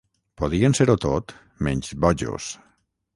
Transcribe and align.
Podien 0.41 0.73
ser-ho 0.77 0.95
tot 1.03 1.33
menys 1.67 1.91
bojos. 2.07 2.49